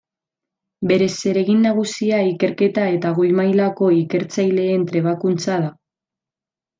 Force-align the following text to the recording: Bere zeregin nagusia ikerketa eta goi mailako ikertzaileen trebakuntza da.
Bere 0.91 1.07
zeregin 1.17 1.59
nagusia 1.65 2.21
ikerketa 2.29 2.85
eta 2.95 3.11
goi 3.19 3.27
mailako 3.41 3.91
ikertzaileen 4.01 4.89
trebakuntza 4.93 5.59
da. 5.67 5.75